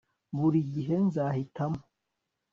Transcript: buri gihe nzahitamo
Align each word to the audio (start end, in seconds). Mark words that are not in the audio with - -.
buri 0.37 0.59
gihe 0.73 0.95
nzahitamo 1.07 1.81